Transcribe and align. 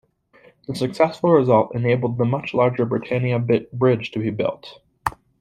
The 0.67 0.73
successful 0.73 1.29
result 1.29 1.75
enabled 1.75 2.17
the 2.17 2.25
much 2.25 2.55
larger 2.55 2.85
Britannia 2.87 3.37
bridge 3.37 4.09
to 4.13 4.17
be 4.19 4.31
built. 4.31 4.79